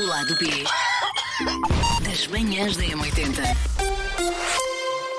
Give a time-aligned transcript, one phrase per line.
[0.00, 0.46] O lado B
[2.02, 3.42] das manhãs da M80.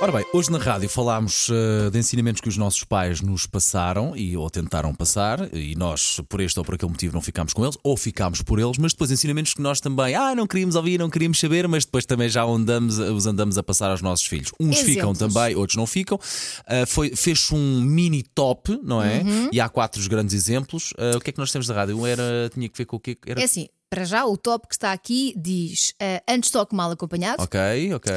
[0.02, 4.18] Ora bem, hoje na rádio falámos uh, de ensinamentos que os nossos pais nos passaram
[4.18, 7.64] e ou tentaram passar, e nós, por este ou por aquele motivo, não ficámos com
[7.64, 10.98] eles, ou ficámos por eles, mas depois ensinamentos que nós também, ah, não queríamos ouvir,
[10.98, 14.52] não queríamos saber, mas depois também já andamos, os andamos a passar aos nossos filhos.
[14.60, 15.34] Uns ficam Exemplos.
[15.36, 16.18] também, outros não ficam.
[16.18, 19.22] Uh, foi, fez um mini top, não é?
[19.52, 20.92] E há quatro grandes exemplos.
[20.94, 22.00] Uh, o que é que nós temos da rádio?
[22.00, 23.40] Um era, tinha que ver com o que era.
[23.40, 27.44] É assim, para já o top que está aqui diz eh, antes toque mal acompanhado,
[27.44, 27.60] Ok,
[27.94, 28.12] ok.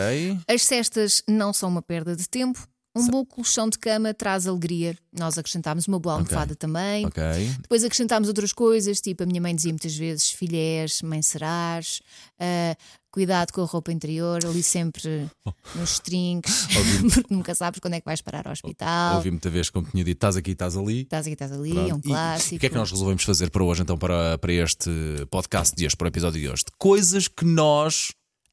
[0.49, 4.97] as cestas não são uma perda de tempo, um bom colchão de cama traz alegria.
[5.13, 7.05] Nós acrescentámos uma boa almofada também.
[7.05, 7.25] Ok.
[7.61, 12.01] Depois acrescentámos outras coisas, tipo a minha mãe dizia muitas vezes filés, mãe serás,
[12.39, 12.77] eh,
[13.15, 15.31] cuidado com a roupa interior, ali sempre
[15.77, 16.67] nos trinques,
[17.15, 19.19] porque nunca sabes quando é que vais parar ao hospital.
[19.19, 21.03] Ouvi muita vez, como tinha dito, estás aqui, estás ali.
[21.03, 21.91] Estás aqui, estás ali, Pronto.
[21.91, 22.57] é um E clássico.
[22.57, 24.91] O que é que nós resolvemos fazer para hoje, então, para, para este
[25.31, 26.65] podcast de hoje, para o episódio de hoje?
[26.77, 28.11] Coisas que nós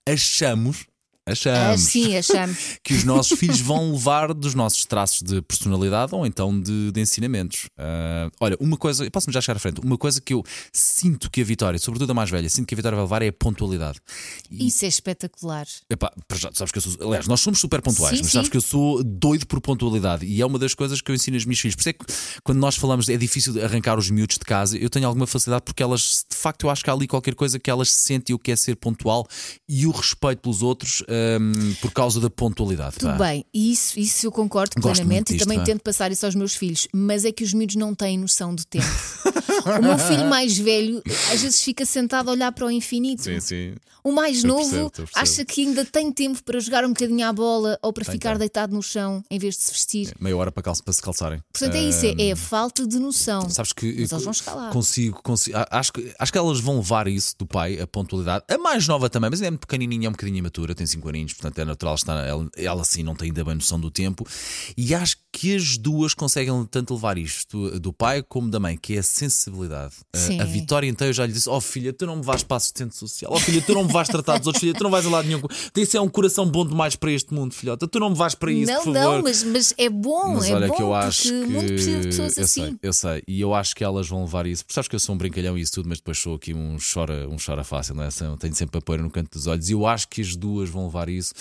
[0.08, 0.86] achamos,
[1.28, 2.58] Ah, achamos, sim, achamos.
[2.84, 7.00] que os nossos filhos vão levar dos nossos traços de personalidade ou então de, de
[7.00, 7.70] ensinamentos.
[7.78, 11.30] Ah, olha, uma coisa, eu posso-me já chegar à frente, uma coisa que eu sinto
[11.30, 13.34] que a Vitória, sobretudo a mais velha, sinto que a Vitória vai levar é a
[13.34, 14.00] pontualidade.
[14.50, 15.68] Isso é espetacular.
[15.90, 16.12] Epá,
[16.54, 17.08] sabes que eu sou.
[17.08, 18.38] Aliás, nós somos super pontuais, Sim, mas sim.
[18.38, 21.38] sabes que eu sou doido por pontualidade e é uma das coisas que eu ensino
[21.38, 21.76] aos meus filhos.
[21.76, 22.06] Por isso é que
[22.44, 25.84] quando nós falamos é difícil arrancar os miúdos de casa, eu tenho alguma facilidade porque
[25.84, 28.52] elas, de facto, eu acho que há ali qualquer coisa que elas sentem o que
[28.52, 29.28] é ser pontual
[29.70, 32.98] e o respeito pelos outros hum, por causa da pontualidade.
[32.98, 33.30] Tudo pá.
[33.30, 35.64] bem, isso, isso eu concordo Gosto plenamente e também é.
[35.64, 38.66] tento passar isso aos meus filhos, mas é que os miúdos não têm noção do
[38.66, 38.86] tempo.
[39.80, 43.24] o meu filho mais velho às vezes fica sentado a olhar para o infinito.
[43.24, 43.76] Sim, sim.
[44.04, 45.12] O mais Eu novo percebo, percebo.
[45.20, 48.40] acha que ainda tem tempo para jogar um bocadinho à bola ou para ficar tem.
[48.40, 50.16] deitado no chão em vez de se vestir.
[50.20, 51.40] Meia hora para, calça, para se calçarem.
[51.54, 53.48] Portanto, é isso, é, é a falta de noção.
[53.50, 54.70] Sabes que Mas eu eles vão lá.
[54.72, 58.44] consigo, consigo acho, que, acho que elas vão levar isso do pai, a pontualidade.
[58.50, 61.34] A mais nova também, mas é muito pequenininha, é um bocadinho imatura, tem 5 aninhos,
[61.34, 62.28] portanto é natural estar.
[62.28, 64.26] Ela, ela sim não tem ainda bem noção do tempo.
[64.76, 68.96] E acho que as duas conseguem tanto levar isto do pai como da mãe, que
[68.96, 69.51] é a sensibilidade.
[70.14, 70.40] A- Sim.
[70.40, 72.96] A, Vitória, então, eu já lhe disse: Oh filha, tu não me vais para assistente
[72.96, 75.10] social, oh filha, tu não me vais tratar dos outros, filha, tu não vais a
[75.10, 75.42] lado nenhum.
[75.76, 78.52] Isso é um coração bom demais para este mundo, filhota, tu não me vais para
[78.52, 79.16] isso, não, por favor.
[79.16, 81.46] não, mas, mas é bom, Mas é olha bom que eu acho porque que.
[81.46, 82.62] o mundo precisa de pessoas eu assim.
[82.66, 83.24] sei, eu sei.
[83.28, 84.64] E eu acho que elas vão levar isso.
[84.64, 86.78] Porque sabes que eu sou um brincalhão e isso tudo, mas depois sou aqui um
[86.94, 88.10] chora, um chora fácil, não é?
[88.40, 89.70] Tenho sempre a poeira no canto dos olhos.
[89.70, 91.34] E eu acho que as duas vão levar isso.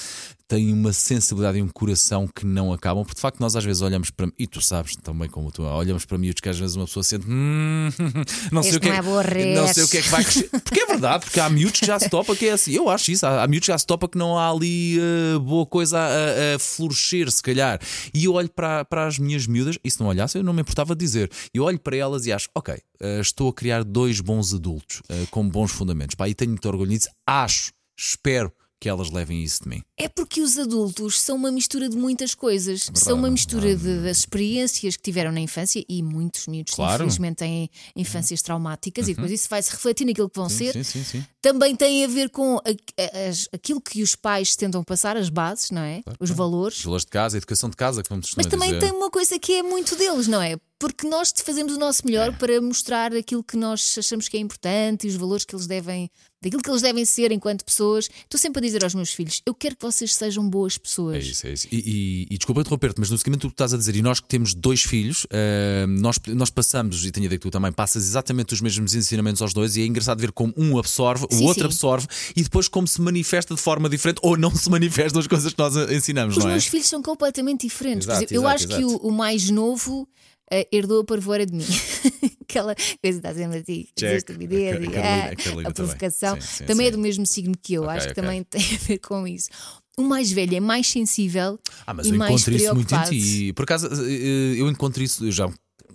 [0.49, 3.05] Têm uma sensibilidade e um coração que não acabam.
[3.05, 4.29] Porque de facto nós às vezes olhamos para.
[4.39, 7.25] E tu sabes também como tu, olhamos para miúdos que às vezes uma pessoa sente.
[7.29, 7.89] "Hum,
[8.53, 10.25] não sei Este o que é, é Não res." sei o que é que vai
[10.25, 10.49] crescer.
[10.51, 12.73] Porque é verdade, porque há miúdos que já se topa que é assim.
[12.73, 13.27] Eu acho isso.
[13.27, 16.55] Há, há miúdos que já se topa que não há ali eh, boa coisa a,
[16.57, 17.81] a- florescer, se calhar.
[18.15, 20.63] E eu olho para, para as minhas miúdas, e se não olhasse, eu não me
[20.63, 21.31] importava de dizer.
[21.55, 25.27] Eu olho para elas e acho, ok, eh, estou a criar dois bons adultos eh,
[25.31, 26.15] com bons fundamentos.
[26.15, 27.09] Pá, e tenho muito orgulho nisso.
[27.27, 29.83] Acho, espero que elas levem isso de mim.
[29.97, 32.91] É porque os adultos são uma mistura de muitas coisas.
[32.95, 37.03] são uma mistura de- das experiências que tiveram na infância e muitos miúdos, Claro.
[37.05, 40.73] infelizmente, têm infâncias traumáticas e depois isso vai se refletir naquilo que vão ser.
[40.73, 41.25] Sim, sim, sim.
[41.43, 45.71] Também tem a ver com a- a- aquilo que os pais tentam passar, as bases,
[45.71, 46.03] não é?
[46.19, 46.79] Os valores.
[46.79, 48.81] Os valores de casa, a educação de casa, como se Mas também dizer.
[48.81, 50.57] tem uma coisa que é muito deles, não é?
[50.81, 55.07] Porque nós fazemos o nosso melhor para mostrar aquilo que nós achamos que é importante
[55.07, 56.11] e os valores que eles devem,
[56.43, 58.09] daquilo que eles devem ser enquanto pessoas.
[58.23, 61.25] Estou sempre a dizer aos meus filhos: eu quero que vocês sejam boas É pessoas.
[61.27, 61.69] isso, é isso.
[61.71, 64.21] E, e- e desculpa interromper-te, mas no seguimento que tu estás a dizer, e nós
[64.21, 67.71] que temos dois filhos, eh, nós, nós passamos, e tenho a ideia que tu também
[67.73, 71.35] passas exatamente os mesmos ensinamentos aos dois, e é engraçado ver como um absorve, o
[71.35, 71.67] Sim, outro sim.
[71.67, 75.53] absorve, e depois como se manifesta de forma diferente ou não se manifestam as coisas
[75.53, 76.49] que nós ensinamos, Os é?
[76.49, 78.07] meus filhos são completamente diferentes.
[78.07, 79.05] Por Exato, exemplo, eu exato, acho que exato.
[79.07, 80.09] o, o mais novo
[80.51, 81.65] eh, herdou a parvoura de mim.
[82.43, 85.73] Aquela coisa está sempre assim, estupidez, A a ah, a a também.
[85.73, 86.35] provocação.
[86.41, 86.97] Sim, sim, também é sim.
[86.97, 87.85] do mesmo signo que eu.
[87.85, 88.23] Ok, acho que ok.
[88.23, 89.49] também tem a ver com isso.
[89.97, 93.03] O mais velho é mais sensível Ah, mas e eu mais encontro isso muito em
[93.05, 93.53] ti.
[93.53, 95.49] Por acaso, eh, eu encontro isso, eu já.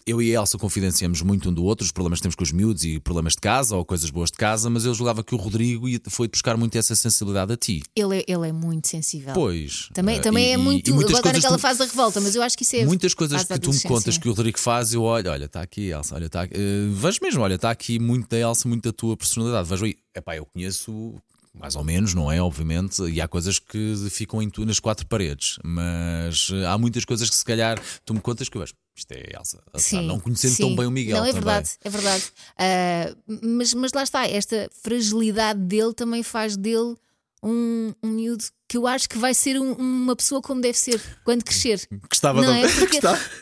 [0.08, 2.52] Eu e a Elsa confidenciamos muito um do outro, os problemas que temos com os
[2.52, 5.38] miúdos e problemas de casa ou coisas boas de casa, mas eu julgava que o
[5.38, 7.82] Rodrigo foi buscar muito essa sensibilidade a ti.
[7.96, 9.34] Ele é, ele é muito sensível.
[9.34, 9.90] Pois.
[9.96, 10.88] Também, eh, também e- é e- muito.
[10.88, 12.86] e muitas agora coisas aquela tu- fase da revolta, mas eu acho que isso é.
[12.86, 15.88] Muitas coisas que tu me contas que o Rodrigo faz, eu olho, olha, está aqui,
[15.90, 16.54] Elsa, olha, está aqui.
[16.56, 19.68] eh, vejo mesmo, olha, está aqui muito da Elsa, muito da tua personalidade.
[19.68, 21.16] Vejo aí, epá, eu conheço
[21.60, 22.40] mais ou menos, não é?
[22.40, 27.06] Obviamente, e há coisas que ficam em tu nas quatro paredes, mas eh, há muitas
[27.06, 28.74] coisas que se calhar tu me contas que eu vejo.
[28.96, 30.76] Isto é Elsa, de não conhecendo tão sim.
[30.76, 31.18] bem o Miguel.
[31.18, 31.44] Não, é também.
[31.44, 32.24] verdade, é verdade.
[32.58, 36.96] Ah, mas, mas lá está, esta fragilidade dele também faz dele
[37.44, 41.00] um, um miúdo que eu acho que vai ser um- uma pessoa como deve ser
[41.24, 41.86] quando crescer.
[42.10, 42.60] Gostava Não de...
[42.64, 42.68] é?
[42.80, 43.00] Porque,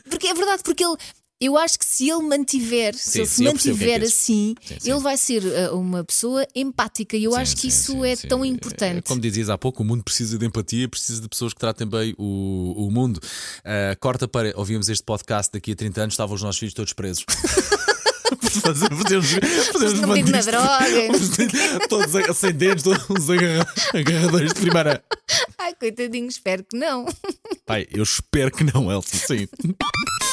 [0.10, 0.98] porque é verdade, porque ele,
[1.42, 4.16] Eu acho que se ele mantiver, se Sim, ele se o que é mantiver dizes.
[4.16, 4.92] assim, Sim, sim.
[4.92, 8.48] ele vai ser uh, uma pessoa empática e eu acho que isso é tão É,
[8.48, 9.02] importante.
[9.08, 12.16] Como dizias há pouco, o mundo precisa de empatia, precisa de pessoas que tratem bem
[12.18, 13.20] o, o mundo.
[13.66, 14.54] Ah, corta para.
[14.56, 17.26] Ouvíamos este podcast daqui a 30 anos, estavam os nossos filhos todos presos.
[18.62, 19.28] Fazer- Fazemos,
[19.72, 21.08] fazemos na droga.
[21.90, 25.04] Todos a- sem dedos, todos agarra- agarradores de primeira.
[25.58, 27.06] Ai, coitadinho, espero que não.
[27.66, 29.18] Pai, eu espero que não, Elsa.
[29.28, 29.48] Sim.